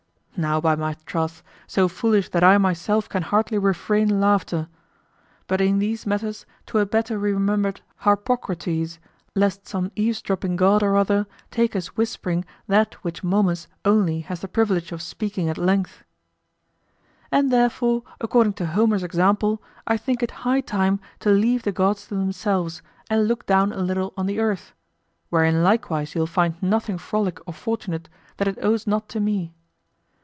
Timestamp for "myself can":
2.57-3.21